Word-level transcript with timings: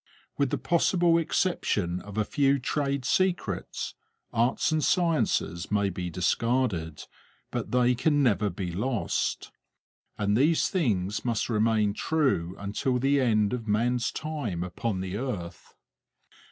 With 0.35 0.49
the 0.49 0.57
possible 0.57 1.19
exception 1.19 1.99
of 2.01 2.17
a 2.17 2.25
few 2.25 2.57
trade 2.57 3.05
secrets, 3.05 3.93
arts 4.33 4.71
and 4.71 4.83
sciences 4.83 5.69
may 5.69 5.91
be 5.91 6.09
discarded, 6.09 7.03
but 7.51 7.69
they 7.69 7.93
can 7.93 8.23
never 8.23 8.49
be 8.49 8.71
lost. 8.71 9.51
And 10.17 10.35
these 10.35 10.69
things 10.69 11.23
must 11.23 11.49
remain 11.49 11.93
true 11.93 12.55
until 12.57 12.97
the 12.97 13.21
end 13.21 13.53
of 13.53 13.67
man's 13.67 14.11
time 14.11 14.63
upon 14.63 15.01
the 15.01 15.17
earth. 15.17 15.75